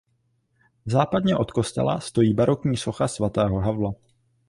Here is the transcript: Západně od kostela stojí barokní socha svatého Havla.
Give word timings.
Západně 0.85 1.35
od 1.37 1.51
kostela 1.51 1.99
stojí 1.99 2.33
barokní 2.33 2.77
socha 2.77 3.07
svatého 3.07 3.59
Havla. 3.59 3.91